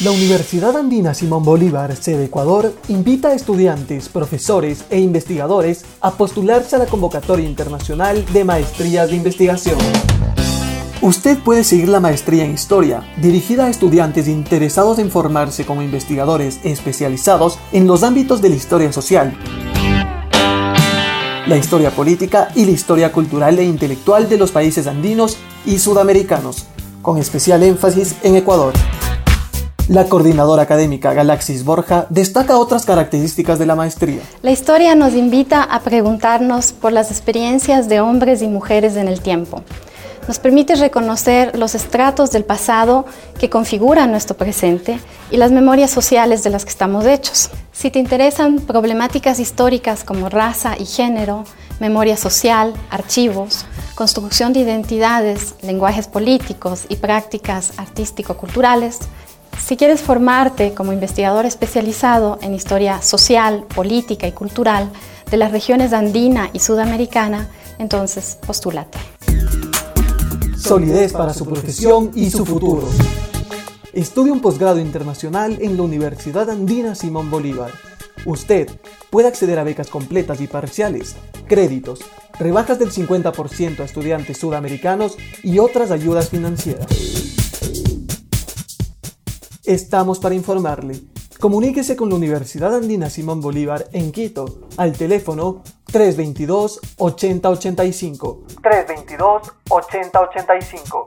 La 0.00 0.12
Universidad 0.12 0.76
Andina 0.76 1.12
Simón 1.12 1.42
Bolívar, 1.42 1.96
sede 1.96 2.26
Ecuador, 2.26 2.72
invita 2.86 3.30
a 3.30 3.34
estudiantes, 3.34 4.08
profesores 4.08 4.84
e 4.90 5.00
investigadores 5.00 5.84
a 6.00 6.12
postularse 6.12 6.76
a 6.76 6.78
la 6.78 6.86
convocatoria 6.86 7.48
internacional 7.48 8.24
de 8.32 8.44
maestrías 8.44 9.10
de 9.10 9.16
investigación. 9.16 9.76
Usted 11.02 11.36
puede 11.38 11.64
seguir 11.64 11.88
la 11.88 11.98
maestría 11.98 12.44
en 12.44 12.54
historia, 12.54 13.02
dirigida 13.20 13.64
a 13.64 13.70
estudiantes 13.70 14.28
interesados 14.28 15.00
en 15.00 15.10
formarse 15.10 15.66
como 15.66 15.82
investigadores 15.82 16.60
especializados 16.62 17.58
en 17.72 17.88
los 17.88 18.04
ámbitos 18.04 18.40
de 18.40 18.50
la 18.50 18.54
historia 18.56 18.92
social, 18.92 19.36
la 21.48 21.56
historia 21.56 21.90
política 21.90 22.52
y 22.54 22.66
la 22.66 22.70
historia 22.70 23.10
cultural 23.10 23.58
e 23.58 23.64
intelectual 23.64 24.28
de 24.28 24.38
los 24.38 24.52
países 24.52 24.86
andinos 24.86 25.38
y 25.66 25.80
sudamericanos, 25.80 26.66
con 27.02 27.18
especial 27.18 27.64
énfasis 27.64 28.14
en 28.22 28.36
Ecuador. 28.36 28.74
La 29.88 30.04
coordinadora 30.04 30.64
académica 30.64 31.14
Galaxis 31.14 31.64
Borja 31.64 32.06
destaca 32.10 32.58
otras 32.58 32.84
características 32.84 33.58
de 33.58 33.64
la 33.64 33.74
maestría. 33.74 34.20
La 34.42 34.50
historia 34.50 34.94
nos 34.94 35.14
invita 35.14 35.62
a 35.62 35.80
preguntarnos 35.80 36.74
por 36.74 36.92
las 36.92 37.10
experiencias 37.10 37.88
de 37.88 38.02
hombres 38.02 38.42
y 38.42 38.48
mujeres 38.48 38.96
en 38.96 39.08
el 39.08 39.22
tiempo. 39.22 39.62
Nos 40.26 40.38
permite 40.38 40.74
reconocer 40.74 41.58
los 41.58 41.74
estratos 41.74 42.30
del 42.32 42.44
pasado 42.44 43.06
que 43.40 43.48
configuran 43.48 44.10
nuestro 44.10 44.36
presente 44.36 45.00
y 45.30 45.38
las 45.38 45.52
memorias 45.52 45.90
sociales 45.90 46.42
de 46.44 46.50
las 46.50 46.66
que 46.66 46.70
estamos 46.70 47.06
hechos. 47.06 47.48
Si 47.72 47.90
te 47.90 47.98
interesan 47.98 48.58
problemáticas 48.58 49.40
históricas 49.40 50.04
como 50.04 50.28
raza 50.28 50.76
y 50.78 50.84
género, 50.84 51.44
memoria 51.80 52.18
social, 52.18 52.74
archivos, 52.90 53.64
construcción 53.94 54.52
de 54.52 54.60
identidades, 54.60 55.54
lenguajes 55.62 56.08
políticos 56.08 56.84
y 56.90 56.96
prácticas 56.96 57.72
artístico-culturales, 57.78 58.98
si 59.64 59.76
quieres 59.76 60.00
formarte 60.00 60.74
como 60.74 60.92
investigador 60.92 61.46
especializado 61.46 62.38
en 62.42 62.54
historia 62.54 63.02
social, 63.02 63.64
política 63.74 64.26
y 64.26 64.32
cultural 64.32 64.90
de 65.30 65.36
las 65.36 65.52
regiones 65.52 65.92
andina 65.92 66.50
y 66.52 66.60
sudamericana, 66.60 67.48
entonces 67.78 68.38
postúlate. 68.46 68.98
Solidez 70.56 71.12
para 71.12 71.32
su 71.32 71.46
profesión 71.46 72.10
y 72.14 72.30
su 72.30 72.44
futuro. 72.44 72.88
Estudia 73.92 74.32
un 74.32 74.40
posgrado 74.40 74.78
internacional 74.78 75.58
en 75.60 75.76
la 75.76 75.82
Universidad 75.82 76.50
Andina 76.50 76.94
Simón 76.94 77.30
Bolívar. 77.30 77.70
Usted 78.24 78.68
puede 79.10 79.28
acceder 79.28 79.58
a 79.58 79.64
becas 79.64 79.88
completas 79.88 80.40
y 80.40 80.46
parciales, 80.46 81.16
créditos, 81.46 82.00
rebajas 82.38 82.78
del 82.78 82.90
50% 82.90 83.80
a 83.80 83.84
estudiantes 83.84 84.38
sudamericanos 84.38 85.16
y 85.42 85.58
otras 85.58 85.90
ayudas 85.90 86.28
financieras. 86.28 87.37
Estamos 89.68 90.18
para 90.18 90.34
informarle. 90.34 90.98
Comuníquese 91.38 91.94
con 91.94 92.08
la 92.08 92.14
Universidad 92.14 92.74
Andina 92.74 93.10
Simón 93.10 93.42
Bolívar 93.42 93.86
en 93.92 94.12
Quito 94.12 94.60
al 94.78 94.94
teléfono 94.94 95.62
322 95.92 96.80
8085. 96.96 98.44
322 98.62 99.52
8085. 99.68 101.06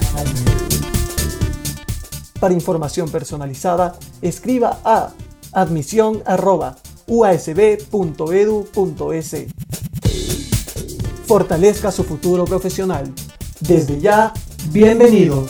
Para 2.39 2.53
información 2.53 3.09
personalizada, 3.09 3.99
escriba 4.21 4.81
a 4.85 5.13
admisión 5.53 6.23
usb.edu.es. 7.07 7.87
Fortalezca 11.27 11.91
su 11.91 12.05
futuro 12.05 12.45
profesional. 12.45 13.13
Desde 13.61 14.01
ya, 14.01 14.33
bienvenido. 14.71 15.47